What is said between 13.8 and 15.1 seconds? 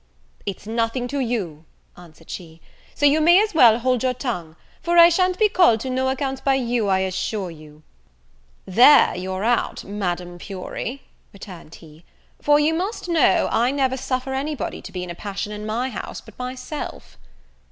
suffer anybody to be